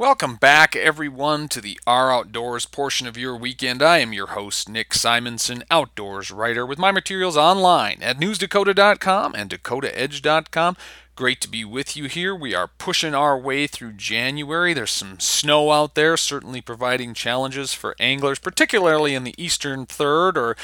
Welcome 0.00 0.36
back, 0.36 0.74
everyone, 0.74 1.48
to 1.48 1.60
the 1.60 1.78
R 1.86 2.10
Outdoors 2.10 2.64
portion 2.64 3.06
of 3.06 3.18
your 3.18 3.36
weekend. 3.36 3.82
I 3.82 3.98
am 3.98 4.14
your 4.14 4.28
host, 4.28 4.66
Nick 4.66 4.94
Simonson, 4.94 5.62
outdoors 5.70 6.30
writer 6.30 6.64
with 6.64 6.78
my 6.78 6.90
materials 6.90 7.36
online 7.36 7.98
at 8.00 8.16
newsdakota.com 8.16 9.34
and 9.34 9.50
dakotaedge.com. 9.50 10.78
Great 11.14 11.42
to 11.42 11.50
be 11.50 11.66
with 11.66 11.98
you 11.98 12.06
here. 12.06 12.34
We 12.34 12.54
are 12.54 12.66
pushing 12.66 13.14
our 13.14 13.38
way 13.38 13.66
through 13.66 13.92
January. 13.92 14.72
There's 14.72 14.90
some 14.90 15.20
snow 15.20 15.70
out 15.70 15.94
there, 15.94 16.16
certainly 16.16 16.62
providing 16.62 17.12
challenges 17.12 17.74
for 17.74 17.94
anglers, 18.00 18.38
particularly 18.38 19.14
in 19.14 19.24
the 19.24 19.34
eastern 19.36 19.84
third 19.84 20.38
or 20.38 20.56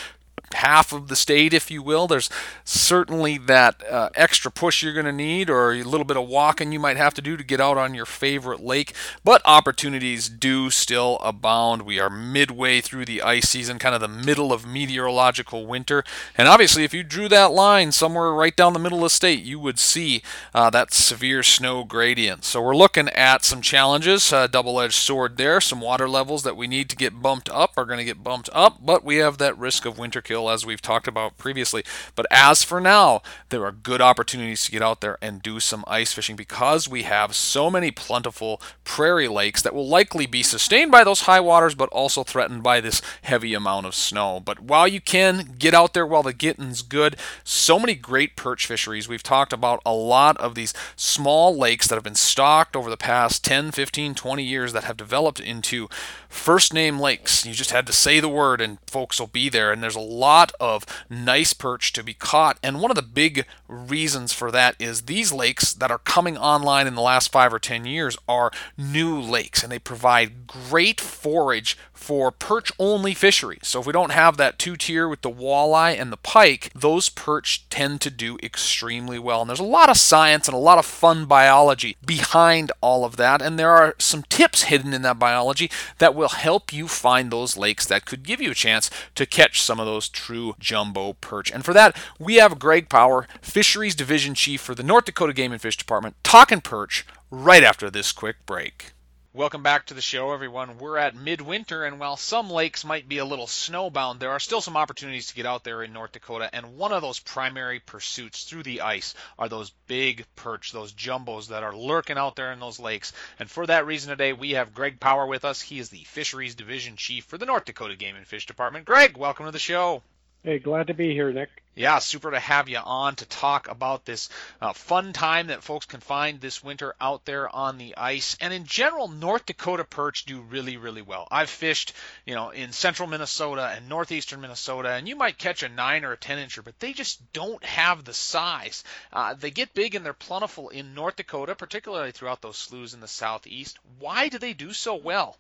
half 0.55 0.93
of 0.93 1.09
the 1.09 1.17
state, 1.17 1.53
if 1.53 1.71
you 1.71 1.83
will. 1.83 2.07
There's 2.07 2.31
certainly 2.65 3.39
that 3.39 3.83
uh, 3.91 4.11
extra 4.15 4.51
push 4.51 4.83
you're 4.83 4.93
going 4.93 5.07
to 5.07 5.13
need, 5.13 5.51
or 5.51 5.73
a 5.73 5.83
little 5.83 6.05
bit 6.05 6.17
of 6.17 6.29
walking 6.29 6.73
you 6.73 6.81
might 6.81 6.97
have 6.97 7.15
to 7.15 7.23
do 7.23 7.37
to 7.37 7.45
get 7.45 7.61
out 7.61 7.77
on 7.77 7.95
your 7.95 8.07
favorite 8.07 8.61
lake. 8.61 8.95
But 9.25 9.43
opportunities 9.45 10.29
do 10.29 10.71
still 10.71 11.19
abound. 11.23 11.83
We 11.83 11.99
are 11.99 12.11
midway 12.11 12.81
through 12.81 13.07
the 13.07 13.23
ice 13.23 13.49
season, 13.49 13.79
kind 13.79 13.95
of 13.95 14.01
the 14.01 14.09
middle 14.09 14.53
of 14.53 14.67
meteorological 14.67 15.67
winter. 15.67 16.05
And 16.37 16.49
obviously, 16.49 16.85
if 16.85 16.95
you 16.95 17.03
drew 17.03 17.29
that 17.29 17.53
line 17.53 17.93
somewhere 17.93 18.33
right 18.33 18.55
down 18.55 18.73
the 18.73 18.79
middle 18.79 18.99
of 18.99 19.05
the 19.05 19.11
state, 19.11 19.43
you 19.43 19.59
would 19.59 19.79
see 19.79 20.23
uh, 20.55 20.71
that 20.71 20.93
severe 20.93 21.43
snow 21.43 21.85
gradient. 21.85 22.45
So 22.45 22.63
we're 22.63 22.77
looking 22.77 23.09
at 23.11 23.45
some 23.45 23.61
challenges, 23.61 24.33
uh, 24.33 24.47
double 24.47 24.81
edged 24.81 24.95
sword 24.95 25.37
there. 25.37 25.61
Some 25.61 25.81
water 25.81 26.09
levels 26.09 26.43
that 26.43 26.57
we 26.57 26.67
need 26.67 26.89
to 26.91 26.97
get 26.97 27.23
bumped 27.23 27.49
up 27.51 27.73
are 27.77 27.85
going 27.85 27.99
to 27.99 28.05
get 28.05 28.23
bumped 28.23 28.51
up, 28.53 28.79
but 28.85 29.05
we 29.05 29.17
have 29.17 29.39
that 29.39 29.59
risk 29.59 29.85
of 29.85 29.99
winter 29.99 30.21
kill 30.21 30.36
as 30.51 30.67
we've 30.67 30.83
talked 30.83 31.09
about 31.09 31.39
previously. 31.39 31.83
But 32.15 32.27
as 32.31 32.63
for 32.63 32.81
now, 32.81 33.23
there 33.49 33.65
are 33.65 33.73
good 33.73 34.01
opportunities 34.01 34.65
to 34.65 34.73
get 34.73 34.83
out 34.83 35.01
there 35.01 35.19
and 35.21 35.43
do 35.43 35.59
some 35.61 35.85
ice 35.87 36.13
fishing 36.13 36.37
because 36.37 36.89
we 36.89 37.03
have 37.05 37.35
so 37.35 37.71
many 37.71 37.91
plentiful 37.91 38.61
prairie 38.85 39.29
lakes 39.29 39.63
that 39.63 39.75
will 39.75 39.89
likely 39.89 40.27
be 40.27 40.43
sustained 40.43 40.91
by 40.91 41.05
those 41.05 41.23
high 41.23 41.41
waters, 41.41 41.75
but 41.75 41.89
also 41.89 42.23
threatened 42.23 42.63
by 42.63 42.81
this 42.81 43.03
heavy 43.23 43.55
amount 43.55 43.87
of 43.87 43.95
snow. 43.95 44.41
But 44.41 44.61
while 44.61 44.87
you 44.87 45.01
can 45.01 45.55
get 45.59 45.75
out 45.75 45.95
there 45.95 46.07
while 46.07 46.23
the 46.23 46.33
getting's 46.33 46.83
good, 46.83 47.17
so 47.43 47.79
many 47.79 47.95
great 47.95 48.37
perch 48.37 48.67
fisheries. 48.67 49.09
We've 49.09 49.23
talked 49.23 49.53
about 49.53 49.81
a 49.85 49.93
lot 49.93 50.37
of 50.39 50.55
these 50.55 50.75
small 50.95 51.57
lakes 51.57 51.89
that 51.89 51.97
have 51.97 52.05
been 52.05 52.15
stocked 52.15 52.77
over 52.77 52.91
the 52.91 52.97
past 52.97 53.45
10, 53.45 53.71
15, 53.73 54.15
20 54.15 54.43
years 54.43 54.73
that 54.73 54.85
have 54.85 54.97
developed 54.97 55.41
into 55.41 55.89
first 56.29 56.73
name 56.73 57.01
lakes. 57.01 57.45
You 57.45 57.53
just 57.53 57.71
had 57.71 57.87
to 57.87 57.93
say 57.93 58.21
the 58.21 58.29
word 58.29 58.61
and 58.61 58.79
folks 58.87 59.19
will 59.19 59.27
be 59.27 59.49
there. 59.49 59.73
And 59.73 59.83
there's 59.83 59.97
a 59.97 60.01
lot 60.01 60.26
of 60.61 60.85
nice 61.09 61.53
perch 61.53 61.93
to 61.93 62.03
be 62.03 62.15
caught. 62.15 62.59
And 62.63 62.81
one 62.81 62.91
of 62.91 62.97
the 62.97 63.03
big 63.03 63.47
reasons 63.69 64.33
for 64.33 64.51
that 64.51 64.75
is 64.79 65.03
these 65.03 65.33
lakes 65.33 65.73
that 65.73 65.91
are 65.91 65.99
coming 65.99 66.37
online 66.37 66.87
in 66.87 66.95
the 66.95 67.01
last 67.01 67.33
five 67.33 67.53
or 67.53 67.59
10 67.59 67.85
years 67.87 68.17
are 68.29 68.51
new 68.77 69.21
lakes 69.21 69.63
and 69.63 69.71
they 69.71 69.79
provide 69.79 70.47
great 70.47 71.01
forage 71.01 71.77
for 71.93 72.31
perch 72.31 72.71
only 72.79 73.15
fisheries. 73.15 73.61
So 73.65 73.81
if 73.81 73.87
we 73.87 73.93
don't 73.93 74.13
have 74.13 74.37
that 74.37 74.59
two 74.59 74.77
tier 74.77 75.09
with 75.09 75.23
the 75.23 75.31
walleye 75.31 75.99
and 75.99 76.13
the 76.13 76.17
pike, 76.17 76.71
those 76.75 77.09
perch 77.09 77.69
tend 77.69 78.01
to 78.03 78.11
do 78.11 78.39
extremely 78.43 79.19
well. 79.19 79.41
And 79.41 79.51
there's 79.51 79.59
a 79.59 79.65
lot 79.65 79.89
of 79.89 79.97
science 79.97 80.47
and 80.47 80.55
a 80.55 80.59
lot 80.59 80.79
of 80.79 80.87
fun 80.87 81.25
biology 81.25 81.97
behind 82.05 82.71
all 82.81 83.05
of 83.05 83.17
that. 83.17 83.43
And 83.43 83.59
there 83.59 83.71
are 83.71 83.95
some 83.99 84.23
tips 84.29 84.65
hidden 84.65 84.93
in 84.93 85.03
that 85.03 85.19
biology 85.19 85.71
that 85.99 86.15
will 86.15 86.29
help 86.29 86.73
you 86.73 86.87
find 86.87 87.31
those 87.31 87.57
lakes 87.57 87.87
that 87.87 88.05
could 88.05 88.23
give 88.23 88.41
you 88.41 88.53
a 88.53 88.55
chance 88.55 88.91
to 89.15 89.27
catch 89.27 89.63
some 89.63 89.81
of 89.81 89.87
those 89.87 90.09
true 90.17 90.55
jumbo 90.59 91.13
perch. 91.13 91.53
And 91.53 91.65
for 91.65 91.73
that, 91.75 91.97
we 92.19 92.37
have 92.37 92.59
Greg 92.59 92.89
Power, 92.89 93.29
Fisheries 93.41 93.95
Division 93.95 94.35
Chief 94.35 94.61
for 94.61 94.75
the 94.75 94.83
North 94.83 95.05
Dakota 95.05 95.33
Game 95.33 95.53
and 95.53 95.61
Fish 95.61 95.77
Department, 95.77 96.17
talking 96.25 96.61
perch 96.61 97.07
right 97.31 97.63
after 97.63 97.91
this 97.91 98.13
quick 98.13 98.37
break. 98.47 98.96
Welcome 99.37 99.63
back 99.63 99.85
to 99.87 99.95
the 99.95 100.01
show, 100.01 100.33
everyone. 100.33 100.79
We're 100.79 100.97
at 100.97 101.15
midwinter, 101.15 101.85
and 101.85 102.01
while 102.01 102.17
some 102.17 102.51
lakes 102.51 102.87
might 102.87 103.07
be 103.07 103.19
a 103.19 103.25
little 103.27 103.47
snowbound, 103.47 104.19
there 104.19 104.31
are 104.31 104.41
still 104.41 104.63
some 104.63 104.79
opportunities 104.79 105.27
to 105.27 105.35
get 105.35 105.45
out 105.45 105.63
there 105.63 105.83
in 105.83 105.93
North 105.93 106.13
Dakota. 106.13 106.49
And 106.55 106.79
one 106.79 106.91
of 106.91 107.03
those 107.03 107.19
primary 107.19 107.79
pursuits 107.79 108.45
through 108.45 108.63
the 108.63 108.81
ice 108.81 109.15
are 109.39 109.51
those 109.51 109.73
big 109.89 110.25
perch, 110.37 110.73
those 110.73 110.95
jumbos 110.95 111.49
that 111.49 111.63
are 111.63 111.77
lurking 111.77 112.17
out 112.17 112.35
there 112.35 112.51
in 112.51 112.61
those 112.61 112.81
lakes. 112.81 113.13
And 113.39 113.51
for 113.51 113.67
that 113.67 113.85
reason, 113.85 114.09
today 114.09 114.33
we 114.33 114.53
have 114.53 114.73
Greg 114.73 115.01
Power 115.01 115.27
with 115.27 115.45
us. 115.45 115.61
He 115.61 115.81
is 115.81 115.91
the 115.91 116.05
Fisheries 116.05 116.55
Division 116.55 116.97
Chief 116.97 117.23
for 117.27 117.37
the 117.37 117.45
North 117.45 117.67
Dakota 117.67 117.95
Game 117.95 118.17
and 118.17 118.27
Fish 118.27 118.47
Department. 118.47 118.87
Greg, 118.87 119.19
welcome 119.19 119.45
to 119.45 119.53
the 119.53 119.59
show. 119.59 120.03
Hey, 120.47 120.61
glad 120.61 120.87
to 120.87 120.95
be 120.95 121.13
here, 121.13 121.33
Nick. 121.33 121.49
Yeah, 121.75 121.99
super 121.99 122.31
to 122.31 122.39
have 122.39 122.69
you 122.69 122.79
on 122.79 123.17
to 123.17 123.27
talk 123.27 123.67
about 123.67 124.05
this 124.05 124.29
uh, 124.61 124.75
fun 124.75 125.13
time 125.13 125.49
that 125.49 125.65
folks 125.65 125.87
can 125.87 125.99
find 125.99 126.41
this 126.41 126.63
winter 126.63 126.95
out 127.01 127.25
there 127.25 127.49
on 127.49 127.79
the 127.79 127.97
ice. 127.97 128.37
And 128.41 128.55
in 128.55 128.65
general, 128.65 129.09
North 129.09 129.45
Dakota 129.45 129.83
perch 129.83 130.25
do 130.25 130.41
really, 130.41 130.77
really 130.77 131.03
well. 131.03 131.27
I've 131.33 131.51
fished, 131.51 131.95
you 132.25 132.37
know, 132.37 132.51
in 132.51 132.71
central 132.71 133.09
Minnesota 133.09 133.73
and 133.75 133.89
northeastern 133.89 134.41
Minnesota, 134.41 134.91
and 134.91 135.09
you 135.09 135.17
might 135.17 135.37
catch 135.37 135.65
a 135.65 135.69
nine 135.69 136.05
or 136.05 136.13
a 136.13 136.17
ten 136.17 136.39
incher, 136.39 136.63
but 136.63 136.79
they 136.79 136.93
just 136.93 137.33
don't 137.33 137.65
have 137.65 138.05
the 138.05 138.15
size. 138.15 138.85
Uh, 139.13 139.35
they 139.35 139.51
get 139.51 139.75
big 139.75 139.97
and 139.97 140.07
they're 140.07 140.13
plentiful 140.13 140.69
in 140.69 140.95
North 140.95 141.17
Dakota, 141.17 141.57
particularly 141.57 142.13
throughout 142.13 142.41
those 142.41 142.57
sloughs 142.57 142.95
in 142.95 143.01
the 143.01 143.09
southeast. 143.09 143.81
Why 143.99 144.29
do 144.29 144.39
they 144.39 144.53
do 144.53 144.73
so 144.73 144.95
well? 144.95 145.37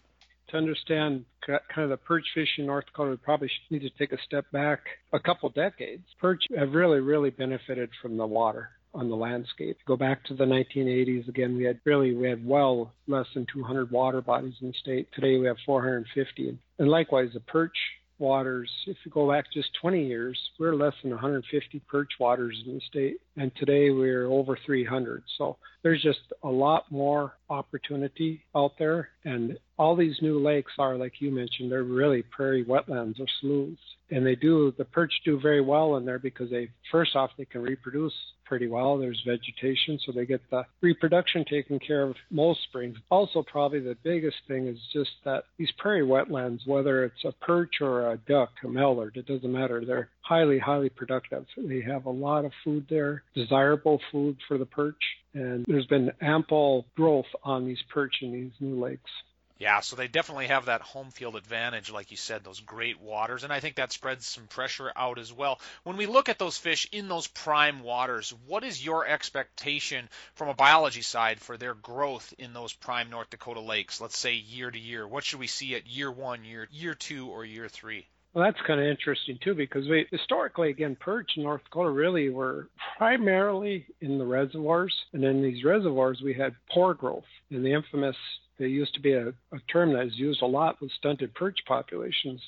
To 0.48 0.56
understand 0.56 1.24
kind 1.46 1.60
of 1.76 1.90
the 1.90 1.96
perch 1.96 2.24
fish 2.34 2.48
in 2.58 2.66
North 2.66 2.86
Dakota, 2.86 3.10
we 3.10 3.16
probably 3.16 3.50
need 3.70 3.80
to 3.80 3.90
take 3.90 4.12
a 4.12 4.22
step 4.24 4.50
back 4.52 4.80
a 5.12 5.20
couple 5.20 5.48
decades. 5.50 6.04
Perch 6.20 6.42
have 6.56 6.72
really, 6.72 7.00
really 7.00 7.30
benefited 7.30 7.90
from 8.00 8.16
the 8.16 8.26
water 8.26 8.70
on 8.94 9.10
the 9.10 9.16
landscape. 9.16 9.76
Go 9.86 9.96
back 9.96 10.24
to 10.24 10.34
the 10.34 10.44
1980s 10.44 11.28
again, 11.28 11.56
we 11.56 11.64
had 11.64 11.78
really 11.84 12.14
we 12.14 12.28
had 12.28 12.46
well 12.46 12.92
less 13.06 13.26
than 13.34 13.46
200 13.52 13.90
water 13.90 14.22
bodies 14.22 14.54
in 14.60 14.68
the 14.68 14.74
state. 14.80 15.08
Today 15.14 15.38
we 15.38 15.46
have 15.46 15.58
450, 15.66 16.58
and 16.78 16.88
likewise 16.88 17.28
the 17.34 17.40
perch 17.40 17.76
waters. 18.18 18.70
If 18.86 18.96
you 19.04 19.10
go 19.10 19.30
back 19.30 19.44
just 19.52 19.68
20 19.80 20.06
years, 20.06 20.38
we're 20.58 20.74
less 20.74 20.94
than 21.02 21.10
150 21.10 21.80
perch 21.88 22.08
waters 22.18 22.62
in 22.66 22.74
the 22.74 22.80
state, 22.80 23.16
and 23.36 23.52
today 23.56 23.90
we're 23.90 24.26
over 24.26 24.58
300. 24.64 25.22
So 25.36 25.58
there's 25.86 26.02
just 26.02 26.32
a 26.42 26.48
lot 26.48 26.90
more 26.90 27.34
opportunity 27.48 28.42
out 28.56 28.72
there, 28.76 29.10
and 29.24 29.56
all 29.78 29.94
these 29.94 30.16
new 30.20 30.36
lakes 30.44 30.72
are, 30.80 30.96
like 30.96 31.12
you 31.20 31.30
mentioned, 31.30 31.70
they're 31.70 31.84
really 31.84 32.22
prairie 32.22 32.64
wetlands 32.64 33.20
or 33.20 33.26
sloughs. 33.40 33.78
And 34.10 34.26
they 34.26 34.34
do, 34.34 34.74
the 34.78 34.84
perch 34.84 35.12
do 35.24 35.38
very 35.38 35.60
well 35.60 35.96
in 35.96 36.04
there 36.04 36.18
because 36.18 36.50
they, 36.50 36.70
first 36.90 37.14
off, 37.14 37.30
they 37.38 37.44
can 37.44 37.62
reproduce 37.62 38.12
pretty 38.44 38.66
well. 38.66 38.98
There's 38.98 39.20
vegetation, 39.26 39.98
so 40.04 40.12
they 40.12 40.26
get 40.26 40.40
the 40.50 40.62
reproduction 40.80 41.44
taken 41.44 41.78
care 41.78 42.02
of 42.02 42.16
most 42.30 42.60
springs. 42.68 42.96
Also, 43.10 43.42
probably 43.42 43.80
the 43.80 43.96
biggest 44.02 44.36
thing 44.48 44.66
is 44.66 44.78
just 44.92 45.10
that 45.24 45.44
these 45.58 45.70
prairie 45.78 46.06
wetlands, 46.06 46.66
whether 46.66 47.04
it's 47.04 47.24
a 47.24 47.32
perch 47.44 47.80
or 47.80 48.12
a 48.12 48.16
duck, 48.28 48.50
a 48.64 48.68
mallard, 48.68 49.16
it 49.16 49.26
doesn't 49.26 49.52
matter. 49.52 49.84
They're 49.84 50.08
highly, 50.20 50.58
highly 50.58 50.88
productive. 50.88 51.44
They 51.56 51.82
have 51.82 52.06
a 52.06 52.10
lot 52.10 52.44
of 52.44 52.52
food 52.64 52.86
there, 52.88 53.22
desirable 53.34 54.00
food 54.12 54.36
for 54.48 54.58
the 54.58 54.66
perch, 54.66 54.94
and 55.36 55.64
there's 55.68 55.86
been 55.86 56.12
ample 56.20 56.86
growth 56.96 57.26
on 57.44 57.66
these 57.66 57.82
perch 57.90 58.16
in 58.22 58.32
these 58.32 58.52
new 58.58 58.82
lakes. 58.82 59.10
Yeah, 59.58 59.80
so 59.80 59.96
they 59.96 60.08
definitely 60.08 60.48
have 60.48 60.66
that 60.66 60.82
home 60.82 61.10
field 61.10 61.34
advantage, 61.34 61.90
like 61.90 62.10
you 62.10 62.18
said, 62.18 62.44
those 62.44 62.60
great 62.60 63.00
waters, 63.00 63.42
and 63.42 63.50
I 63.50 63.60
think 63.60 63.76
that 63.76 63.90
spreads 63.90 64.26
some 64.26 64.46
pressure 64.48 64.92
out 64.94 65.18
as 65.18 65.32
well. 65.32 65.58
When 65.82 65.96
we 65.96 66.04
look 66.04 66.28
at 66.28 66.38
those 66.38 66.58
fish 66.58 66.86
in 66.92 67.08
those 67.08 67.26
prime 67.26 67.82
waters, 67.82 68.34
what 68.46 68.64
is 68.64 68.84
your 68.84 69.06
expectation 69.06 70.10
from 70.34 70.48
a 70.48 70.54
biology 70.54 71.00
side 71.00 71.40
for 71.40 71.56
their 71.56 71.72
growth 71.72 72.34
in 72.38 72.52
those 72.52 72.74
prime 72.74 73.08
North 73.08 73.30
Dakota 73.30 73.60
lakes? 73.60 73.98
Let's 73.98 74.18
say 74.18 74.34
year 74.34 74.70
to 74.70 74.78
year. 74.78 75.08
What 75.08 75.24
should 75.24 75.40
we 75.40 75.46
see 75.46 75.74
at 75.74 75.86
year 75.86 76.10
one, 76.10 76.44
year 76.44 76.68
year 76.70 76.94
two, 76.94 77.28
or 77.28 77.42
year 77.42 77.68
three? 77.68 78.06
Well, 78.36 78.44
that's 78.44 78.66
kind 78.66 78.78
of 78.78 78.86
interesting 78.86 79.38
too, 79.42 79.54
because 79.54 79.88
we 79.88 80.06
historically, 80.10 80.68
again, 80.68 80.94
perch 81.00 81.30
in 81.38 81.44
North 81.44 81.64
Dakota 81.64 81.88
really 81.88 82.28
were 82.28 82.68
primarily 82.98 83.86
in 84.02 84.18
the 84.18 84.26
reservoirs, 84.26 84.94
and 85.14 85.24
in 85.24 85.40
these 85.40 85.64
reservoirs 85.64 86.20
we 86.22 86.34
had 86.34 86.54
poor 86.70 86.92
growth. 86.92 87.24
And 87.50 87.64
the 87.64 87.72
infamous 87.72 88.14
there 88.58 88.68
used 88.68 88.92
to 88.92 89.00
be 89.00 89.14
a, 89.14 89.28
a 89.28 89.58
term 89.72 89.94
that 89.94 90.08
is 90.08 90.18
used 90.18 90.42
a 90.42 90.46
lot 90.46 90.78
with 90.82 90.90
stunted 90.98 91.34
perch 91.34 91.56
populations. 91.66 92.42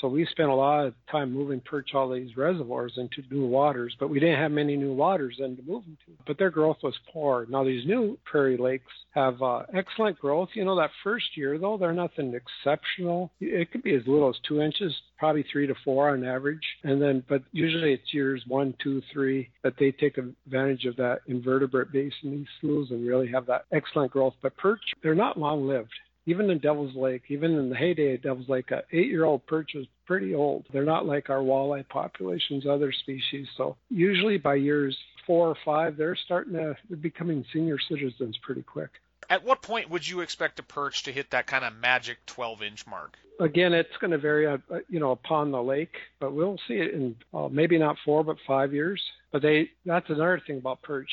So 0.00 0.08
we 0.08 0.26
spent 0.26 0.48
a 0.48 0.54
lot 0.54 0.86
of 0.86 0.94
time 1.10 1.32
moving 1.32 1.60
perch 1.60 1.90
all 1.94 2.10
these 2.10 2.36
reservoirs 2.36 2.94
into 2.96 3.22
new 3.30 3.46
waters, 3.46 3.96
but 3.98 4.10
we 4.10 4.20
didn't 4.20 4.38
have 4.38 4.52
many 4.52 4.76
new 4.76 4.92
waters 4.92 5.36
then 5.40 5.56
to 5.56 5.62
move 5.62 5.84
them 5.84 5.98
to. 6.06 6.12
But 6.26 6.38
their 6.38 6.50
growth 6.50 6.78
was 6.82 6.94
poor. 7.12 7.46
Now 7.48 7.64
these 7.64 7.86
new 7.86 8.18
prairie 8.24 8.56
lakes 8.56 8.92
have 9.12 9.42
uh, 9.42 9.62
excellent 9.74 10.18
growth. 10.18 10.50
You 10.54 10.64
know 10.64 10.76
that 10.76 10.90
first 11.02 11.36
year 11.36 11.58
though, 11.58 11.76
they're 11.76 11.92
nothing 11.92 12.34
exceptional. 12.34 13.32
It 13.40 13.72
could 13.72 13.82
be 13.82 13.94
as 13.94 14.02
little 14.06 14.28
as 14.28 14.36
two 14.46 14.60
inches, 14.60 14.94
probably 15.18 15.44
three 15.50 15.66
to 15.66 15.74
four 15.84 16.10
on 16.10 16.24
average, 16.24 16.64
and 16.84 17.02
then 17.02 17.24
but 17.28 17.42
usually 17.52 17.92
it's 17.92 18.14
years 18.14 18.42
one, 18.46 18.74
two, 18.82 19.02
three 19.12 19.48
that 19.64 19.74
they 19.78 19.90
take 19.90 20.18
advantage 20.18 20.84
of 20.84 20.96
that 20.96 21.20
invertebrate 21.26 21.92
base 21.92 22.12
in 22.22 22.30
these 22.30 22.46
sloughs 22.60 22.90
and 22.90 23.06
really 23.06 23.28
have 23.28 23.46
that 23.46 23.64
excellent 23.72 24.12
growth. 24.12 24.34
But 24.42 24.56
perch, 24.56 24.80
they're 25.02 25.14
not 25.14 25.38
long 25.38 25.66
lived 25.66 25.90
even 26.28 26.50
in 26.50 26.58
Devil's 26.58 26.94
Lake, 26.94 27.22
even 27.28 27.56
in 27.56 27.70
the 27.70 27.76
heyday 27.76 28.14
of 28.14 28.22
Devil's 28.22 28.50
Lake, 28.50 28.70
an 28.70 28.82
eight-year-old 28.92 29.46
perch 29.46 29.74
is 29.74 29.86
pretty 30.06 30.34
old. 30.34 30.66
They're 30.70 30.84
not 30.84 31.06
like 31.06 31.30
our 31.30 31.38
walleye 31.40 31.88
populations, 31.88 32.66
other 32.66 32.92
species. 32.92 33.46
So 33.56 33.76
usually 33.88 34.36
by 34.36 34.56
years 34.56 34.96
four 35.26 35.48
or 35.48 35.56
five, 35.64 35.96
they're 35.96 36.16
starting 36.16 36.52
to 36.52 36.76
they're 36.88 36.98
becoming 36.98 37.46
senior 37.50 37.78
citizens 37.88 38.36
pretty 38.42 38.62
quick. 38.62 38.90
At 39.30 39.42
what 39.44 39.62
point 39.62 39.88
would 39.88 40.06
you 40.06 40.20
expect 40.20 40.58
a 40.58 40.62
perch 40.62 41.02
to 41.04 41.12
hit 41.12 41.30
that 41.30 41.46
kind 41.46 41.64
of 41.64 41.74
magic 41.74 42.18
12 42.26 42.62
inch 42.62 42.86
mark? 42.86 43.16
Again, 43.40 43.72
it's 43.72 43.96
going 44.00 44.10
to 44.10 44.18
vary, 44.18 44.46
uh, 44.46 44.58
you 44.88 44.98
know, 44.98 45.12
upon 45.12 45.52
the 45.52 45.62
lake, 45.62 45.94
but 46.18 46.34
we'll 46.34 46.58
see 46.66 46.74
it 46.74 46.92
in 46.92 47.14
uh, 47.32 47.48
maybe 47.48 47.78
not 47.78 47.96
four, 48.04 48.24
but 48.24 48.36
five 48.46 48.74
years. 48.74 49.00
But 49.30 49.42
they 49.42 49.70
that's 49.86 50.08
another 50.10 50.42
thing 50.46 50.58
about 50.58 50.82
perch. 50.82 51.10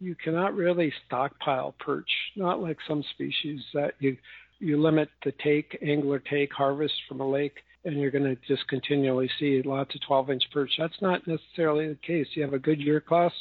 You 0.00 0.14
cannot 0.14 0.54
really 0.54 0.92
stockpile 1.06 1.74
perch, 1.78 2.10
not 2.34 2.62
like 2.62 2.78
some 2.88 3.04
species 3.14 3.60
that 3.74 3.94
you 3.98 4.16
you 4.58 4.80
limit 4.80 5.08
the 5.24 5.32
take, 5.32 5.78
angler 5.82 6.18
take, 6.18 6.52
harvest 6.52 6.94
from 7.08 7.20
a 7.20 7.28
lake, 7.28 7.64
and 7.84 8.00
you're 8.00 8.10
going 8.10 8.24
to 8.24 8.36
just 8.46 8.66
continually 8.68 9.30
see 9.38 9.62
lots 9.62 9.94
of 9.94 10.00
12 10.02 10.30
inch 10.30 10.50
perch. 10.52 10.72
That's 10.78 11.00
not 11.00 11.26
necessarily 11.26 11.88
the 11.88 11.94
case. 11.94 12.28
You 12.32 12.42
have 12.42 12.54
a 12.54 12.58
good 12.58 12.80
year 12.80 13.00
class, 13.00 13.32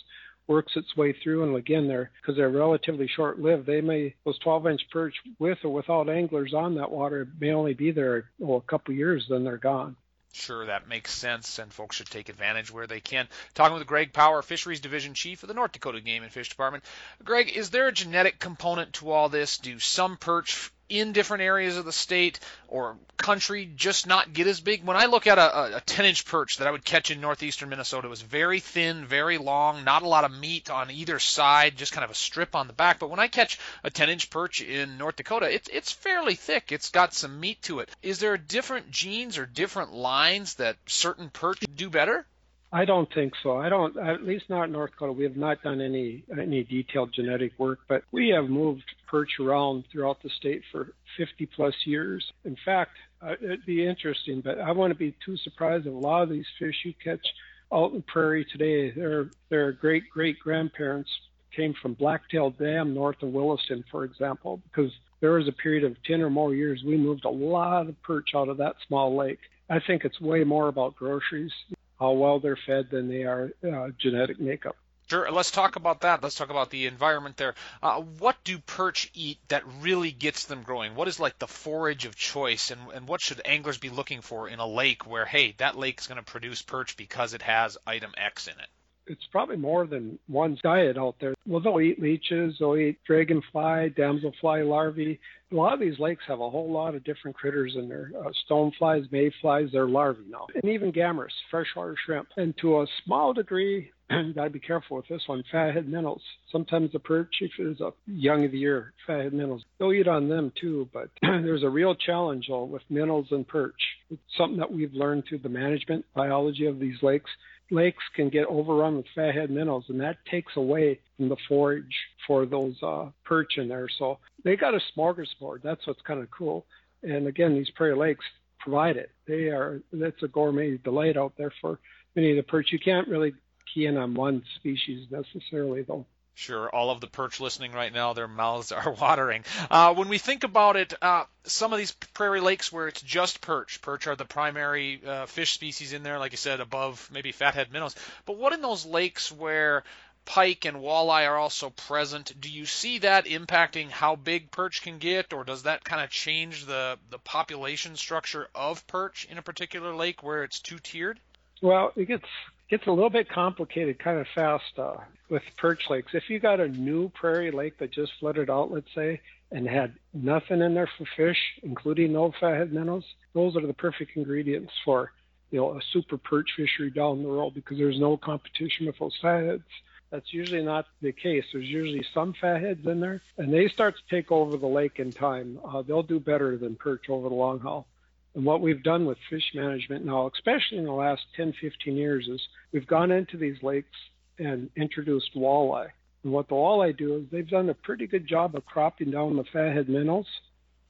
works 0.48 0.74
its 0.76 0.96
way 0.96 1.14
through, 1.14 1.44
and 1.44 1.56
again, 1.56 1.88
they're 1.88 2.12
because 2.22 2.36
they're 2.36 2.50
relatively 2.50 3.08
short 3.08 3.40
lived. 3.40 3.66
They 3.66 3.82
may 3.82 4.16
those 4.24 4.38
12 4.40 4.68
inch 4.68 4.82
perch 4.92 5.16
with 5.40 5.60
or 5.64 5.74
without 5.74 6.10
anglers 6.10 6.54
on 6.54 6.76
that 6.76 6.92
water 6.92 7.28
may 7.40 7.52
only 7.52 7.74
be 7.74 7.92
there 7.92 8.30
well, 8.40 8.58
a 8.58 8.62
couple 8.62 8.94
years, 8.94 9.26
then 9.30 9.44
they're 9.44 9.58
gone. 9.58 9.96
Sure, 10.34 10.66
that 10.66 10.90
makes 10.90 11.14
sense, 11.14 11.60
and 11.60 11.72
folks 11.72 11.96
should 11.96 12.10
take 12.10 12.28
advantage 12.28 12.70
where 12.70 12.88
they 12.88 13.00
can. 13.00 13.26
Talking 13.54 13.78
with 13.78 13.88
Greg 13.88 14.12
Power, 14.12 14.42
Fisheries 14.42 14.82
Division 14.82 15.14
Chief 15.14 15.42
of 15.42 15.48
the 15.48 15.54
North 15.54 15.72
Dakota 15.72 16.02
Game 16.02 16.24
and 16.24 16.32
Fish 16.32 16.50
Department. 16.50 16.84
Greg, 17.24 17.56
is 17.56 17.70
there 17.70 17.88
a 17.88 17.94
genetic 17.94 18.38
component 18.38 18.92
to 18.94 19.12
all 19.12 19.30
this? 19.30 19.60
Do 19.60 19.80
some 19.80 20.18
perch 20.18 20.74
in 20.90 21.14
different 21.14 21.44
areas 21.44 21.78
of 21.78 21.86
the 21.86 21.92
state 21.92 22.40
or 22.68 22.98
country 23.18 23.70
just 23.76 24.08
not 24.08 24.34
get 24.34 24.48
as 24.48 24.60
big. 24.60 24.84
When 24.84 24.98
I 24.98 25.06
look 25.06 25.28
at 25.28 25.38
a, 25.38 25.78
a 25.78 25.82
10 25.82 26.06
inch 26.06 26.26
perch 26.26 26.58
that 26.58 26.68
I 26.68 26.72
would 26.72 26.86
catch 26.86 27.12
in 27.12 27.22
northeastern 27.22 27.70
Minnesota, 27.70 28.08
it 28.08 28.10
was 28.10 28.22
very 28.22 28.60
thin, 28.60 29.06
very 29.06 29.38
long, 29.38 29.84
not 29.84 30.04
a 30.04 30.08
lot 30.08 30.24
of 30.24 30.32
meat 30.32 30.70
on 30.70 30.92
either 30.92 31.20
side, 31.20 31.78
just 31.78 31.92
kind 31.92 32.06
of 32.06 32.12
a 32.12 32.16
strip 32.16 32.56
on 32.56 32.68
the 32.68 32.74
back. 32.74 33.00
But 33.00 33.10
when 33.10 33.20
I 33.20 33.28
catch 33.28 33.60
a 33.84 33.90
10 33.90 34.10
inch 34.10 34.30
perch 34.30 34.62
in 34.62 34.98
North 34.98 35.16
Dakota, 35.16 35.54
it, 35.54 35.70
it's 35.72 35.92
fairly 35.92 36.36
thick. 36.36 36.72
It's 36.72 36.90
got 36.90 37.14
some 37.14 37.40
meat 37.40 37.62
to 37.64 37.80
it. 37.80 37.90
Is 38.04 38.20
there 38.20 38.38
different 38.38 38.92
genes 38.92 39.38
or 39.38 39.46
different 39.46 39.94
lines 39.94 40.56
that 40.56 40.78
certain 40.86 41.30
perch 41.30 41.60
do 41.76 41.90
better? 41.90 42.26
I 42.72 42.84
don't 42.84 43.12
think 43.14 43.34
so. 43.42 43.58
I 43.58 43.70
don't, 43.70 43.96
at 43.98 44.24
least 44.24 44.50
not 44.50 44.66
in 44.66 44.74
North 44.74 44.92
Dakota. 44.92 45.14
We 45.14 45.24
have 45.24 45.38
not 45.38 45.64
done 45.64 45.80
any 45.80 46.24
any 46.38 46.64
detailed 46.64 47.14
genetic 47.14 47.54
work, 47.58 47.80
but 47.88 48.04
we 48.12 48.30
have 48.30 48.50
moved 48.50 48.84
perch 49.08 49.40
around 49.40 49.86
throughout 49.92 50.22
the 50.24 50.30
state 50.30 50.62
for 50.72 50.94
50 51.18 51.46
plus 51.48 51.74
years. 51.86 52.24
In 52.44 52.58
fact, 52.66 52.92
uh, 53.22 53.34
it'd 53.42 53.66
be 53.66 53.86
interesting, 53.86 54.42
but 54.42 54.60
I 54.60 54.72
wouldn't 54.72 55.00
be 55.00 55.16
too 55.26 55.38
surprised 55.38 55.88
if 55.88 55.94
a 55.94 55.98
lot 55.98 56.24
of 56.24 56.30
these 56.30 56.46
fish 56.60 56.76
you 56.84 56.94
catch 57.04 57.26
out 57.74 57.94
in 57.94 58.02
prairie 58.04 58.46
today, 58.46 58.92
their 58.92 59.30
their 59.50 59.72
great 59.72 60.10
great 60.10 60.40
grandparents 60.40 61.10
came 61.56 61.74
from 61.82 61.94
Blacktail 61.94 62.52
Dam 62.52 62.94
north 62.94 63.22
of 63.24 63.30
Williston, 63.30 63.84
for 63.90 64.04
example, 64.04 64.62
because 64.70 64.92
there 65.22 65.32
was 65.32 65.48
a 65.48 65.54
period 65.54 65.84
of 65.84 65.96
10 66.04 66.22
or 66.22 66.30
more 66.30 66.54
years 66.54 66.84
we 66.86 66.98
moved 66.98 67.26
a 67.26 67.30
lot 67.30 67.88
of 67.88 68.02
perch 68.04 68.30
out 68.36 68.50
of 68.50 68.58
that 68.58 68.76
small 68.88 69.16
lake. 69.16 69.40
I 69.70 69.80
think 69.80 70.06
it's 70.06 70.20
way 70.22 70.44
more 70.44 70.68
about 70.68 70.96
groceries 70.96 71.52
how 72.00 72.12
well 72.12 72.40
they're 72.40 72.60
fed 72.66 72.90
than 72.92 73.08
they 73.08 73.24
are 73.24 73.52
uh, 73.64 73.88
genetic 74.00 74.40
makeup. 74.40 74.76
Sure. 75.08 75.30
Let's 75.32 75.52
talk 75.52 75.76
about 75.76 76.02
that. 76.02 76.24
Let's 76.24 76.34
talk 76.34 76.50
about 76.50 76.72
the 76.72 76.88
environment 76.88 77.38
there. 77.38 77.54
Uh, 77.82 78.02
what 78.02 78.44
do 78.44 78.58
perch 78.58 79.12
eat 79.14 79.38
that 79.50 79.64
really 79.80 80.12
gets 80.12 80.46
them 80.46 80.64
growing? 80.64 80.96
What 80.96 81.08
is 81.08 81.20
like 81.20 81.38
the 81.38 81.48
forage 81.48 82.06
of 82.06 82.16
choice, 82.16 82.72
and, 82.72 82.82
and 82.92 83.08
what 83.08 83.22
should 83.22 83.42
anglers 83.46 83.78
be 83.78 83.90
looking 83.90 84.22
for 84.22 84.50
in 84.50 84.58
a 84.58 84.66
lake 84.66 85.06
where, 85.06 85.26
hey, 85.26 85.54
that 85.60 85.78
lake 85.78 86.00
is 86.00 86.08
going 86.08 86.18
to 86.18 86.24
produce 86.24 86.64
perch 86.64 86.98
because 86.98 87.36
it 87.36 87.44
has 87.44 87.78
item 87.86 88.14
X 88.18 88.48
in 88.48 88.54
it? 88.60 88.68
It's 89.08 89.26
probably 89.32 89.58
more 89.58 89.86
than 89.86 90.18
one 90.28 90.58
diet 90.64 90.98
out 90.98 91.16
there. 91.22 91.36
Well, 91.48 91.62
they'll 91.62 91.80
eat 91.80 92.02
leeches, 92.02 92.56
they'll 92.60 92.76
eat 92.76 92.98
dragonfly, 93.06 93.92
damselfly 93.98 94.68
larvae. 94.68 95.20
A 95.52 95.56
lot 95.56 95.74
of 95.74 95.80
these 95.80 96.00
lakes 96.00 96.24
have 96.28 96.40
a 96.40 96.50
whole 96.50 96.72
lot 96.72 96.96
of 96.96 97.04
different 97.04 97.38
critters 97.38 97.76
in 97.78 97.88
there. 97.88 98.12
Uh, 98.20 98.32
stoneflies, 98.50 99.12
mayflies, 99.12 99.70
they're 99.72 99.88
larvae 99.88 100.26
now. 100.28 100.48
And 100.56 100.72
even 100.72 100.92
gammarus, 100.92 101.30
freshwater 101.52 101.96
shrimp. 102.06 102.30
And 102.38 102.56
to 102.62 102.82
a 102.82 102.88
small 103.06 103.34
degree, 103.34 103.92
you 104.10 104.34
gotta 104.34 104.50
be 104.50 104.60
careful 104.60 104.98
with 104.98 105.08
this 105.08 105.22
one, 105.28 105.44
fathead 105.52 105.88
minnows. 105.88 106.22
Sometimes 106.52 106.92
the 106.92 107.00
perch, 107.00 107.34
if 107.42 107.52
it's 107.58 107.82
a 107.82 107.92
young 108.08 108.46
of 108.46 108.52
the 108.52 108.60
year, 108.60 108.94
fathead 109.06 109.34
minnows, 109.34 109.64
they'll 109.78 109.94
eat 109.94 110.08
on 110.08 110.30
them 110.30 110.52
too. 110.60 110.90
But 110.94 111.10
there's 111.22 111.64
a 111.64 111.70
real 111.70 111.96
challenge 111.96 112.46
though, 112.50 112.64
with 112.64 112.84
minnows 112.90 113.28
and 113.32 113.48
perch. 113.48 113.74
It's 114.10 114.22
something 114.38 114.60
that 114.60 114.72
we've 114.72 114.94
learned 114.94 115.24
through 115.28 115.40
the 115.40 115.50
management 115.50 116.06
biology 116.16 116.66
of 116.66 116.80
these 116.80 116.98
lakes 117.02 117.30
lakes 117.72 118.04
can 118.16 118.30
get 118.30 118.46
overrun 118.48 118.98
with 118.98 119.06
fathead 119.16 119.50
minnows, 119.50 119.86
and 119.90 120.00
that 120.00 120.18
takes 120.30 120.56
away 120.56 121.00
from 121.18 121.30
the 121.30 121.38
forage 121.48 121.96
for 122.28 122.46
those 122.46 122.76
uh, 122.84 123.10
perch 123.24 123.58
in 123.58 123.68
there. 123.68 123.88
So 123.98 124.20
they 124.44 124.56
got 124.56 124.76
a 124.76 124.80
smorgasbord. 124.96 125.62
That's 125.64 125.86
what's 125.88 126.02
kind 126.02 126.22
of 126.22 126.30
cool. 126.32 126.66
And 127.04 127.28
again, 127.28 127.54
these 127.54 127.70
prairie 127.72 127.96
lakes 127.96 128.26
provide 128.60 128.98
it. 128.98 129.12
They 129.28 129.50
are 129.50 129.82
that's 129.94 130.24
a 130.24 130.28
gourmet 130.28 130.78
delight 130.78 131.18
out 131.18 131.34
there 131.38 131.54
for 131.62 131.80
many 132.16 132.32
of 132.32 132.38
the 132.38 132.44
perch. 132.44 132.70
You 132.72 132.80
can't 132.80 133.08
really 133.08 133.34
key 133.74 133.86
in 133.86 133.98
on 133.98 134.14
one 134.14 134.44
species 134.56 135.08
necessarily, 135.12 135.84
though. 135.84 136.06
Sure, 136.38 136.70
all 136.70 136.92
of 136.92 137.00
the 137.00 137.08
perch 137.08 137.40
listening 137.40 137.72
right 137.72 137.94
now, 137.94 138.12
their 138.12 138.28
mouths 138.28 138.74
are 138.74 138.92
watering. 139.02 139.46
Uh, 139.72 139.94
when 139.94 140.10
we 140.10 140.18
think 140.18 140.44
about 140.44 140.76
it, 140.76 140.94
uh, 141.02 141.24
some 141.44 141.72
of 141.72 141.80
these 141.80 141.94
prairie 141.94 142.42
lakes 142.42 142.74
where 142.74 142.90
it's 142.90 143.02
just 143.02 143.40
perch, 143.40 143.82
perch 143.82 144.06
are 144.06 144.18
the 144.18 144.26
primary 144.26 145.02
uh, 145.06 145.26
fish 145.28 145.54
species 145.54 145.94
in 145.94 146.04
there, 146.04 146.20
like 146.20 146.34
you 146.34 146.38
said, 146.38 146.60
above 146.60 147.10
maybe 147.12 147.32
fathead 147.32 147.72
minnows. 147.72 147.96
But 148.26 148.36
what 148.36 148.52
in 148.52 148.62
those 148.62 148.86
lakes 148.86 149.32
where 149.32 149.86
pike 150.26 150.66
and 150.66 150.78
walleye 150.78 151.26
are 151.26 151.38
also 151.38 151.70
present, 151.70 152.34
do 152.40 152.52
you 152.52 152.66
see 152.66 152.98
that 153.00 153.26
impacting 153.26 153.90
how 153.90 154.18
big 154.18 154.52
perch 154.52 154.82
can 154.82 154.98
get, 154.98 155.32
or 155.32 155.46
does 155.46 155.64
that 155.64 155.86
kind 155.86 156.04
of 156.04 156.10
change 156.10 156.66
the, 156.66 157.00
the 157.12 157.20
population 157.20 157.96
structure 157.96 158.50
of 158.54 158.86
perch 158.88 159.26
in 159.30 159.38
a 159.38 159.42
particular 159.42 159.96
lake 159.96 160.22
where 160.22 160.44
it's 160.44 160.60
two 160.60 160.80
tiered? 160.80 161.18
Well, 161.62 161.94
it 161.96 162.06
gets 162.06 162.26
gets 162.70 162.88
a 162.88 162.92
little 162.92 163.10
bit 163.10 163.30
complicated 163.30 164.00
kind 164.00 164.20
of 164.20 164.28
fast 164.34 164.78
uh, 164.78 164.98
with 165.30 165.44
perch 165.58 165.90
lakes. 165.90 166.14
If 166.14 166.30
you 166.30 166.40
got 166.40 166.60
a 166.60 166.68
new 166.68 167.10
prairie 167.10 167.52
lake 167.52 167.78
that 167.80 167.92
just 167.92 168.14
flooded 168.20 168.50
out, 168.50 168.72
let's 168.72 168.94
say, 168.94 169.22
and 169.52 169.68
had 169.68 169.94
nothing 170.14 170.62
in 170.62 170.74
there 170.74 170.90
for 170.98 171.06
fish, 171.16 171.38
including 171.64 172.14
no 172.14 172.34
fathead 172.40 172.74
minnows, 172.74 173.06
those 173.34 173.56
are 173.56 173.66
the 173.66 173.74
perfect 173.74 174.18
ingredients 174.18 174.74
for 174.84 175.12
you 175.52 175.60
know 175.60 175.78
a 175.78 175.82
super 175.94 176.18
perch 176.18 176.50
fishery 176.58 176.90
down 176.90 177.22
the 177.22 177.30
road 177.30 177.54
because 177.54 177.78
there's 177.78 178.00
no 178.00 178.18
competition 178.18 178.88
with 178.88 178.98
those 179.00 179.18
fatheads. 179.22 179.64
That's 180.10 180.34
usually 180.34 180.64
not 180.64 180.86
the 181.02 181.12
case. 181.12 181.46
There's 181.52 181.66
usually 181.66 182.06
some 182.14 182.34
fatheads 182.34 182.86
in 182.86 183.00
there, 183.00 183.22
and 183.38 183.54
they 183.54 183.68
start 183.68 183.96
to 183.96 184.16
take 184.16 184.32
over 184.32 184.58
the 184.58 184.68
lake 184.68 185.00
in 185.00 185.12
time. 185.12 185.60
Uh, 185.64 185.82
they'll 185.82 186.04
do 186.04 186.20
better 186.20 186.58
than 186.58 186.76
perch 186.76 187.10
over 187.10 187.28
the 187.28 187.36
long 187.36 187.60
haul. 187.60 187.88
And 188.36 188.44
what 188.44 188.62
we've 188.62 188.84
done 188.84 189.06
with 189.06 189.18
fish 189.30 189.52
management 189.56 190.06
now, 190.06 190.30
especially 190.34 190.78
in 190.78 190.86
the 190.86 190.92
last 190.92 191.22
10, 191.38 191.54
15 191.60 191.96
years, 191.96 192.28
is 192.28 192.42
we've 192.74 192.86
gone 192.86 193.12
into 193.12 193.38
these 193.38 193.64
lakes 193.64 193.98
and 194.38 194.70
introduced 194.76 195.34
walleye. 195.36 195.90
And 196.24 196.34
what 196.34 196.50
the 196.50 196.56
walleye 196.56 196.98
do 196.98 197.16
is 197.16 197.24
they've 197.32 197.48
done 197.48 197.70
a 197.70 197.74
pretty 197.74 198.08
good 198.08 198.28
job 198.28 198.56
of 198.56 198.66
cropping 198.66 199.12
down 199.12 199.38
the 199.38 199.46
fathead 199.46 199.88
minnows 199.88 200.28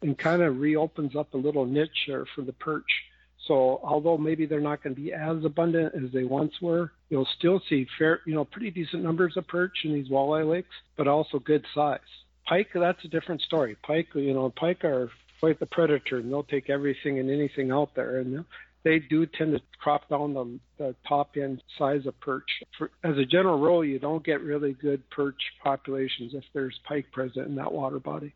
and 0.02 0.18
kind 0.18 0.42
of 0.42 0.60
reopens 0.60 1.16
up 1.16 1.34
a 1.34 1.38
little 1.38 1.66
niche 1.66 2.06
there 2.08 2.26
for 2.34 2.42
the 2.42 2.54
perch. 2.54 2.90
So 3.48 3.80
although 3.84 4.18
maybe 4.18 4.48
they're 4.48 4.60
not 4.60 4.82
going 4.82 4.96
to 4.96 5.02
be 5.02 5.14
as 5.14 5.46
abundant 5.46 5.94
as 5.94 6.12
they 6.12 6.24
once 6.24 6.54
were, 6.62 6.92
you'll 7.10 7.28
still 7.38 7.62
see 7.70 7.86
fair, 8.00 8.22
you 8.26 8.34
know, 8.34 8.46
pretty 8.46 8.72
decent 8.72 9.04
numbers 9.04 9.38
of 9.38 9.48
perch 9.48 9.84
in 9.84 9.94
these 9.94 10.10
walleye 10.10 10.50
lakes, 10.50 10.74
but 10.98 11.08
also 11.08 11.38
good 11.38 11.64
size. 11.76 12.00
Pike, 12.48 12.70
that's 12.74 13.04
a 13.06 13.08
different 13.08 13.42
story. 13.42 13.76
Pike, 13.84 14.08
you 14.16 14.34
know, 14.34 14.50
pike 14.50 14.84
are 14.84 15.12
quite 15.40 15.60
the 15.60 15.66
predator, 15.66 16.18
and 16.18 16.32
they'll 16.32 16.44
take 16.44 16.70
everything 16.70 17.20
and 17.20 17.30
anything 17.30 17.72
out 17.72 17.96
there. 17.96 18.20
And 18.20 18.46
they 18.84 19.00
do 19.00 19.26
tend 19.26 19.54
to 19.54 19.62
crop 19.80 20.10
down 20.10 20.34
the, 20.34 20.60
the 20.78 20.96
top 21.08 21.32
end 21.36 21.62
size 21.78 22.06
of 22.06 22.20
perch. 22.20 22.50
For, 22.78 22.92
as 23.04 23.18
a 23.18 23.26
general 23.26 23.60
rule, 23.60 23.84
you 23.84 24.00
don't 24.00 24.24
get 24.24 24.42
really 24.42 24.74
good 24.74 25.10
perch 25.10 25.42
populations 25.64 26.34
if 26.34 26.44
there's 26.54 26.80
pike 26.88 27.12
present 27.12 27.48
in 27.48 27.56
that 27.56 27.72
water 27.72 28.00
body 28.00 28.34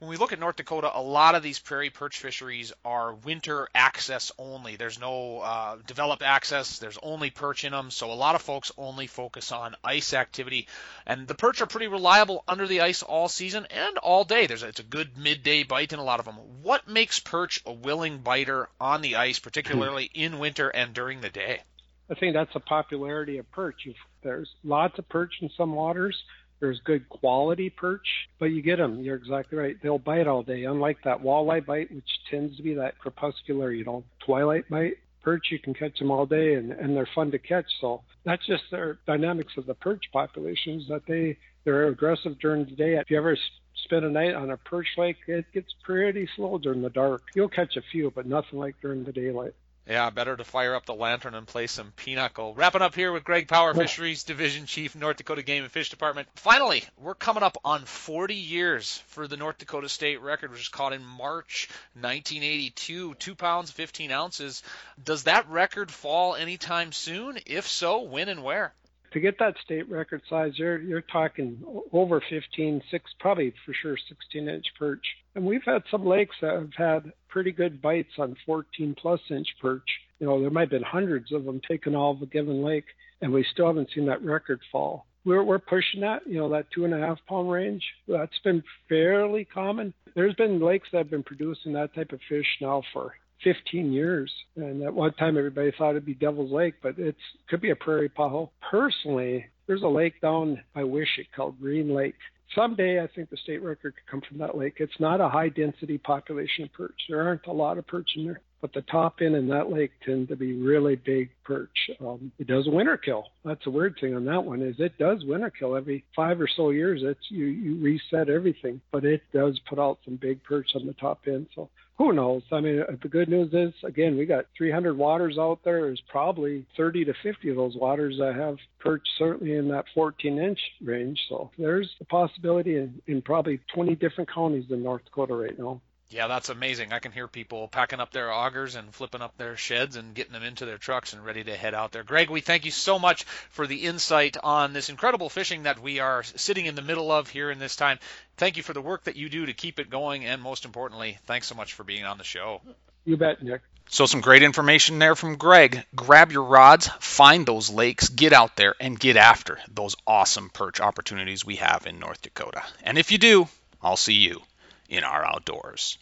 when 0.00 0.08
we 0.08 0.16
look 0.16 0.32
at 0.32 0.40
North 0.40 0.56
Dakota, 0.56 0.90
a 0.94 1.02
lot 1.02 1.34
of 1.34 1.42
these 1.42 1.58
prairie 1.58 1.90
perch 1.90 2.18
fisheries 2.18 2.72
are 2.86 3.12
winter 3.12 3.68
access 3.74 4.32
only. 4.38 4.76
There's 4.76 4.98
no 4.98 5.40
uh, 5.40 5.76
developed 5.86 6.22
access. 6.22 6.78
There's 6.78 6.98
only 7.02 7.28
perch 7.28 7.64
in 7.64 7.72
them. 7.72 7.90
So 7.90 8.10
a 8.10 8.14
lot 8.14 8.34
of 8.34 8.40
folks 8.40 8.72
only 8.78 9.06
focus 9.06 9.52
on 9.52 9.76
ice 9.84 10.14
activity, 10.14 10.68
and 11.06 11.28
the 11.28 11.34
perch 11.34 11.60
are 11.60 11.66
pretty 11.66 11.86
reliable 11.88 12.42
under 12.48 12.66
the 12.66 12.80
ice 12.80 13.02
all 13.02 13.28
season 13.28 13.66
and 13.66 13.98
all 13.98 14.24
day. 14.24 14.46
There's 14.46 14.62
a, 14.62 14.68
it's 14.68 14.80
a 14.80 14.84
good 14.84 15.18
midday 15.18 15.64
bite 15.64 15.92
in 15.92 15.98
a 15.98 16.04
lot 16.04 16.18
of 16.18 16.24
them. 16.24 16.36
What 16.62 16.88
makes 16.88 17.20
perch 17.20 17.60
a 17.66 17.72
willing 17.72 18.22
biter 18.22 18.70
on 18.80 19.02
the 19.02 19.16
ice, 19.16 19.38
particularly 19.38 20.04
in 20.14 20.38
winter 20.38 20.70
and 20.70 20.94
during 20.94 21.20
the 21.20 21.28
day? 21.28 21.60
I 22.08 22.14
think 22.14 22.32
that's 22.32 22.54
the 22.54 22.60
popularity 22.60 23.36
of 23.36 23.52
perch. 23.52 23.86
There's 24.22 24.48
lots 24.64 24.98
of 24.98 25.06
perch 25.10 25.34
in 25.42 25.50
some 25.58 25.74
waters 25.74 26.24
there's 26.60 26.80
good 26.84 27.08
quality 27.08 27.70
perch, 27.70 28.06
but 28.38 28.46
you 28.46 28.62
get 28.62 28.76
them. 28.76 29.00
You're 29.00 29.16
exactly 29.16 29.58
right. 29.58 29.76
They'll 29.82 29.98
bite 29.98 30.26
all 30.26 30.42
day. 30.42 30.64
Unlike 30.64 30.98
that 31.04 31.22
walleye 31.22 31.64
bite, 31.64 31.92
which 31.92 32.08
tends 32.30 32.56
to 32.56 32.62
be 32.62 32.74
that 32.74 32.98
crepuscular, 32.98 33.72
you 33.72 33.84
know, 33.84 34.04
twilight 34.24 34.68
bite. 34.68 34.98
Perch, 35.22 35.46
you 35.50 35.58
can 35.58 35.74
catch 35.74 35.98
them 35.98 36.10
all 36.10 36.24
day, 36.24 36.54
and, 36.54 36.72
and 36.72 36.96
they're 36.96 37.08
fun 37.14 37.30
to 37.30 37.38
catch. 37.38 37.66
So 37.80 38.02
that's 38.24 38.46
just 38.46 38.62
their 38.70 38.98
dynamics 39.06 39.52
of 39.58 39.66
the 39.66 39.74
perch 39.74 40.04
populations 40.12 40.88
that 40.88 41.02
they 41.06 41.36
they're 41.64 41.88
aggressive 41.88 42.38
during 42.38 42.64
the 42.64 42.70
day. 42.70 42.96
If 42.96 43.10
you 43.10 43.18
ever 43.18 43.36
spend 43.84 44.04
a 44.04 44.10
night 44.10 44.34
on 44.34 44.50
a 44.50 44.56
perch 44.56 44.86
lake, 44.96 45.16
it 45.26 45.44
gets 45.52 45.68
pretty 45.82 46.28
slow 46.36 46.58
during 46.58 46.82
the 46.82 46.90
dark. 46.90 47.22
You'll 47.34 47.48
catch 47.48 47.76
a 47.76 47.82
few, 47.92 48.10
but 48.10 48.26
nothing 48.26 48.58
like 48.58 48.76
during 48.80 49.04
the 49.04 49.12
daylight. 49.12 49.54
Yeah, 49.86 50.10
better 50.10 50.36
to 50.36 50.44
fire 50.44 50.74
up 50.74 50.86
the 50.86 50.94
lantern 50.94 51.34
and 51.34 51.46
play 51.46 51.66
some 51.66 51.92
pinochle. 51.96 52.54
Wrapping 52.54 52.82
up 52.82 52.94
here 52.94 53.12
with 53.12 53.24
Greg 53.24 53.48
Power, 53.48 53.74
Fisheries 53.74 54.22
Division 54.22 54.66
Chief, 54.66 54.94
North 54.94 55.16
Dakota 55.16 55.42
Game 55.42 55.64
and 55.64 55.72
Fish 55.72 55.90
Department. 55.90 56.28
Finally, 56.36 56.84
we're 56.96 57.14
coming 57.14 57.42
up 57.42 57.56
on 57.64 57.84
40 57.84 58.34
years 58.34 59.02
for 59.08 59.26
the 59.26 59.36
North 59.36 59.58
Dakota 59.58 59.88
state 59.88 60.20
record, 60.20 60.50
which 60.50 60.60
was 60.60 60.68
caught 60.68 60.92
in 60.92 61.04
March 61.04 61.68
1982, 61.94 63.14
two 63.14 63.34
pounds 63.34 63.70
15 63.72 64.12
ounces. 64.12 64.62
Does 65.02 65.24
that 65.24 65.48
record 65.48 65.90
fall 65.90 66.36
anytime 66.36 66.92
soon? 66.92 67.38
If 67.46 67.66
so, 67.66 68.02
when 68.02 68.28
and 68.28 68.44
where? 68.44 68.72
To 69.12 69.20
get 69.20 69.38
that 69.38 69.54
state 69.64 69.88
record 69.90 70.22
size, 70.28 70.52
you're 70.56 70.80
you're 70.80 71.00
talking 71.00 71.62
over 71.92 72.22
15, 72.30 72.82
six, 72.90 73.10
probably 73.18 73.52
for 73.66 73.74
sure 73.82 73.96
16 74.08 74.48
inch 74.48 74.66
perch. 74.78 75.04
And 75.34 75.44
we've 75.44 75.64
had 75.64 75.82
some 75.90 76.06
lakes 76.06 76.36
that 76.42 76.54
have 76.54 76.74
had 76.76 77.12
pretty 77.28 77.52
good 77.52 77.82
bites 77.82 78.12
on 78.18 78.36
14 78.46 78.96
plus 79.00 79.20
inch 79.30 79.48
perch. 79.60 79.88
You 80.18 80.26
know, 80.26 80.40
there 80.40 80.50
might 80.50 80.62
have 80.62 80.70
been 80.70 80.82
hundreds 80.82 81.32
of 81.32 81.44
them 81.44 81.60
taken 81.66 81.94
all 81.94 82.12
of 82.12 82.22
a 82.22 82.26
given 82.26 82.62
lake, 82.62 82.84
and 83.20 83.32
we 83.32 83.44
still 83.52 83.66
haven't 83.66 83.90
seen 83.94 84.06
that 84.06 84.22
record 84.22 84.60
fall. 84.70 85.06
We're, 85.24 85.42
we're 85.42 85.58
pushing 85.58 86.00
that, 86.00 86.26
you 86.26 86.38
know, 86.38 86.48
that 86.50 86.66
two 86.74 86.84
and 86.84 86.94
a 86.94 86.98
half 86.98 87.18
pound 87.28 87.50
range. 87.50 87.82
That's 88.08 88.38
been 88.42 88.62
fairly 88.88 89.44
common. 89.44 89.92
There's 90.14 90.34
been 90.34 90.60
lakes 90.60 90.88
that 90.92 90.98
have 90.98 91.10
been 91.10 91.22
producing 91.22 91.72
that 91.74 91.94
type 91.94 92.12
of 92.12 92.20
fish 92.28 92.46
now 92.60 92.82
for 92.92 93.14
15 93.44 93.92
years. 93.92 94.32
And 94.56 94.82
at 94.82 94.94
one 94.94 95.12
time, 95.14 95.38
everybody 95.38 95.72
thought 95.76 95.90
it'd 95.90 96.06
be 96.06 96.14
Devil's 96.14 96.52
Lake, 96.52 96.74
but 96.82 96.98
it 96.98 97.16
could 97.48 97.60
be 97.60 97.70
a 97.70 97.76
prairie 97.76 98.08
pothole. 98.08 98.50
Personally, 98.70 99.46
there's 99.66 99.82
a 99.82 99.88
lake 99.88 100.20
down 100.20 100.62
by 100.74 100.82
Wishek 100.82 101.28
called 101.34 101.60
Green 101.60 101.94
Lake 101.94 102.14
someday 102.54 103.02
I 103.02 103.08
think 103.14 103.30
the 103.30 103.36
state 103.36 103.62
record 103.62 103.94
could 103.94 104.10
come 104.10 104.22
from 104.28 104.38
that 104.38 104.56
lake. 104.56 104.74
It's 104.78 104.98
not 104.98 105.20
a 105.20 105.28
high 105.28 105.48
density 105.48 105.98
population 105.98 106.64
of 106.64 106.72
perch. 106.72 107.00
There 107.08 107.22
aren't 107.22 107.46
a 107.46 107.52
lot 107.52 107.78
of 107.78 107.86
perch 107.86 108.10
in 108.16 108.24
there, 108.24 108.40
but 108.60 108.72
the 108.72 108.82
top 108.82 109.16
end 109.20 109.34
in 109.34 109.48
that 109.48 109.70
lake 109.70 109.92
tend 110.04 110.28
to 110.28 110.36
be 110.36 110.52
really 110.54 110.96
big 110.96 111.30
perch. 111.44 111.90
Um, 112.00 112.32
it 112.38 112.46
does 112.46 112.68
winter 112.68 112.96
kill. 112.96 113.26
That's 113.44 113.66
a 113.66 113.70
weird 113.70 113.96
thing 114.00 114.14
on 114.14 114.24
that 114.26 114.44
one 114.44 114.62
is 114.62 114.76
it 114.78 114.98
does 114.98 115.24
winter 115.24 115.50
kill 115.50 115.76
every 115.76 116.04
five 116.14 116.40
or 116.40 116.48
so 116.56 116.70
years. 116.70 117.00
It's 117.02 117.30
you 117.30 117.46
you 117.46 117.82
reset 117.82 118.28
everything, 118.28 118.80
but 118.92 119.04
it 119.04 119.22
does 119.32 119.58
put 119.68 119.78
out 119.78 119.98
some 120.04 120.16
big 120.16 120.42
perch 120.44 120.70
on 120.74 120.86
the 120.86 120.92
top 120.94 121.20
end. 121.26 121.46
So 121.54 121.70
who 122.00 122.14
knows? 122.14 122.42
I 122.50 122.60
mean, 122.60 122.82
the 123.02 123.08
good 123.08 123.28
news 123.28 123.52
is, 123.52 123.74
again, 123.84 124.16
we 124.16 124.24
got 124.24 124.46
300 124.56 124.96
waters 124.96 125.36
out 125.38 125.60
there. 125.66 125.82
There's 125.82 126.02
probably 126.08 126.64
30 126.74 127.04
to 127.04 127.12
50 127.22 127.50
of 127.50 127.56
those 127.56 127.76
waters 127.76 128.16
that 128.18 128.36
have 128.36 128.56
perch 128.78 129.06
certainly 129.18 129.56
in 129.56 129.68
that 129.68 129.84
14 129.94 130.38
inch 130.38 130.58
range. 130.82 131.20
So 131.28 131.50
there's 131.58 131.90
a 132.00 132.06
possibility 132.06 132.76
in, 132.76 133.02
in 133.06 133.20
probably 133.20 133.60
20 133.74 133.96
different 133.96 134.32
counties 134.32 134.64
in 134.70 134.82
North 134.82 135.04
Dakota 135.04 135.34
right 135.34 135.58
now. 135.58 135.82
Yeah, 136.10 136.26
that's 136.26 136.48
amazing. 136.48 136.92
I 136.92 136.98
can 136.98 137.12
hear 137.12 137.28
people 137.28 137.68
packing 137.68 138.00
up 138.00 138.12
their 138.12 138.30
augers 138.30 138.74
and 138.74 138.92
flipping 138.92 139.22
up 139.22 139.36
their 139.36 139.56
sheds 139.56 139.94
and 139.94 140.12
getting 140.12 140.32
them 140.32 140.42
into 140.42 140.66
their 140.66 140.76
trucks 140.76 141.12
and 141.12 141.24
ready 141.24 141.44
to 141.44 141.56
head 141.56 141.72
out 141.72 141.92
there. 141.92 142.02
Greg, 142.02 142.30
we 142.30 142.40
thank 142.40 142.64
you 142.64 142.72
so 142.72 142.98
much 142.98 143.22
for 143.50 143.64
the 143.64 143.84
insight 143.84 144.36
on 144.42 144.72
this 144.72 144.88
incredible 144.88 145.28
fishing 145.28 145.62
that 145.62 145.80
we 145.80 146.00
are 146.00 146.24
sitting 146.24 146.66
in 146.66 146.74
the 146.74 146.82
middle 146.82 147.12
of 147.12 147.28
here 147.28 147.48
in 147.48 147.60
this 147.60 147.76
time. 147.76 148.00
Thank 148.36 148.56
you 148.56 148.64
for 148.64 148.72
the 148.72 148.82
work 148.82 149.04
that 149.04 149.14
you 149.14 149.28
do 149.28 149.46
to 149.46 149.52
keep 149.52 149.78
it 149.78 149.88
going, 149.88 150.24
and 150.24 150.42
most 150.42 150.64
importantly, 150.64 151.16
thanks 151.26 151.46
so 151.46 151.54
much 151.54 151.74
for 151.74 151.84
being 151.84 152.04
on 152.04 152.18
the 152.18 152.24
show. 152.24 152.60
You 153.04 153.16
bet, 153.16 153.40
Nick. 153.40 153.62
So, 153.88 154.06
some 154.06 154.20
great 154.20 154.42
information 154.42 154.98
there 154.98 155.14
from 155.14 155.36
Greg. 155.36 155.84
Grab 155.94 156.32
your 156.32 156.44
rods, 156.44 156.88
find 157.00 157.46
those 157.46 157.70
lakes, 157.70 158.08
get 158.08 158.32
out 158.32 158.56
there, 158.56 158.74
and 158.80 158.98
get 158.98 159.16
after 159.16 159.58
those 159.68 159.96
awesome 160.06 160.50
perch 160.50 160.80
opportunities 160.80 161.44
we 161.44 161.56
have 161.56 161.86
in 161.86 162.00
North 162.00 162.22
Dakota. 162.22 162.62
And 162.82 162.98
if 162.98 163.12
you 163.12 163.18
do, 163.18 163.48
I'll 163.82 163.96
see 163.96 164.14
you 164.14 164.42
in 164.88 165.04
our 165.04 165.24
outdoors. 165.24 165.98